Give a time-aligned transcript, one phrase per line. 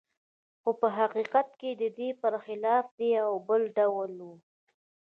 [0.61, 1.47] خو حقیقت
[1.81, 4.29] د دې پرخلاف دی او بل ډول و